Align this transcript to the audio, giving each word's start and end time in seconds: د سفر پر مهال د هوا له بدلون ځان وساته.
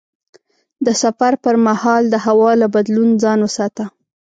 د 0.85 0.87
سفر 1.03 1.33
پر 1.43 1.55
مهال 1.67 2.03
د 2.09 2.15
هوا 2.25 2.51
له 2.61 2.67
بدلون 2.75 3.09
ځان 3.23 3.39
وساته. 3.43 3.85